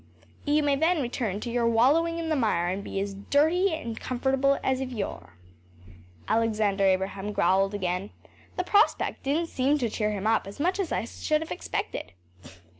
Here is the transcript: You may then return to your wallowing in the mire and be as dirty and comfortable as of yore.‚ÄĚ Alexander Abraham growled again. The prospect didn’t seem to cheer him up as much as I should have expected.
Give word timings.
You 0.45 0.63
may 0.63 0.75
then 0.75 0.99
return 0.99 1.39
to 1.41 1.51
your 1.51 1.67
wallowing 1.67 2.17
in 2.17 2.29
the 2.29 2.35
mire 2.35 2.69
and 2.69 2.83
be 2.83 2.99
as 2.99 3.13
dirty 3.29 3.71
and 3.71 3.99
comfortable 3.99 4.57
as 4.63 4.81
of 4.81 4.91
yore.‚ÄĚ 4.91 5.29
Alexander 6.27 6.83
Abraham 6.85 7.31
growled 7.31 7.75
again. 7.75 8.09
The 8.57 8.63
prospect 8.63 9.21
didn’t 9.21 9.47
seem 9.49 9.77
to 9.77 9.91
cheer 9.91 10.09
him 10.09 10.25
up 10.25 10.47
as 10.47 10.59
much 10.59 10.79
as 10.79 10.91
I 10.91 11.05
should 11.05 11.41
have 11.41 11.51
expected. 11.51 12.13